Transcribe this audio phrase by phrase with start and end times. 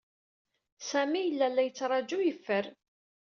[0.89, 2.65] Sami yella la yettṛaju yeffer.